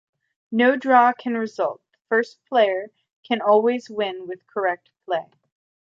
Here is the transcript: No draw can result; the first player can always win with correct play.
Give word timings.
No 0.51 0.75
draw 0.77 1.13
can 1.13 1.37
result; 1.37 1.79
the 1.91 1.99
first 2.09 2.43
player 2.45 2.87
can 3.21 3.39
always 3.39 3.87
win 3.87 4.25
with 4.25 4.47
correct 4.47 4.89
play. 5.05 5.27